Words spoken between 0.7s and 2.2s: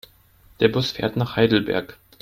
fährt nach Heidelberg